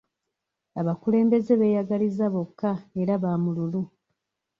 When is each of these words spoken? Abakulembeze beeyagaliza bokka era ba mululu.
Abakulembeze 0.79 1.53
beeyagaliza 1.61 2.25
bokka 2.33 2.71
era 3.01 3.15
ba 3.23 3.31
mululu. 3.43 3.81